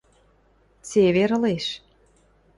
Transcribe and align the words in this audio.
Цевер 0.87 1.29
ылеш. 1.37 1.65